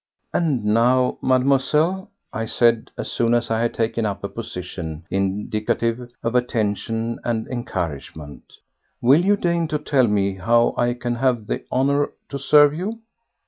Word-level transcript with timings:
"And 0.33 0.65
now, 0.65 1.19
Mademoiselle," 1.21 2.09
I 2.33 2.45
said, 2.47 2.89
as 2.97 3.11
soon 3.11 3.35
as 3.35 3.51
I 3.51 3.61
had 3.61 3.75
taken 3.75 4.03
up 4.03 4.23
a 4.23 4.29
position 4.29 5.05
indicative 5.11 6.11
of 6.23 6.33
attention 6.33 7.19
and 7.23 7.45
of 7.45 7.51
encouragement, 7.51 8.57
"will 8.99 9.21
you 9.23 9.37
deign 9.37 9.67
to 9.67 9.77
tell 9.77 10.07
me 10.07 10.33
how 10.37 10.73
I 10.75 10.95
can 10.95 11.13
have 11.17 11.45
the 11.45 11.65
honour 11.71 12.09
to 12.29 12.39
serve 12.39 12.73
you?" 12.73 13.01